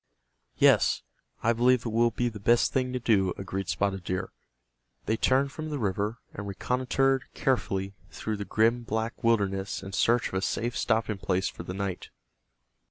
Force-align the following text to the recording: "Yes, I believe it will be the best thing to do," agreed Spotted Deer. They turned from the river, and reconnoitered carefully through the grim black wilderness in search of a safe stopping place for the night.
"Yes, 0.57 1.03
I 1.43 1.53
believe 1.53 1.85
it 1.85 1.89
will 1.91 2.09
be 2.09 2.27
the 2.27 2.39
best 2.39 2.73
thing 2.73 2.91
to 2.91 2.99
do," 2.99 3.35
agreed 3.37 3.69
Spotted 3.69 4.03
Deer. 4.03 4.31
They 5.05 5.15
turned 5.15 5.51
from 5.51 5.69
the 5.69 5.77
river, 5.77 6.17
and 6.33 6.47
reconnoitered 6.47 7.25
carefully 7.35 7.93
through 8.09 8.37
the 8.37 8.43
grim 8.45 8.81
black 8.81 9.23
wilderness 9.23 9.83
in 9.83 9.93
search 9.93 10.29
of 10.29 10.33
a 10.33 10.41
safe 10.41 10.75
stopping 10.75 11.19
place 11.19 11.49
for 11.49 11.61
the 11.61 11.75
night. 11.75 12.09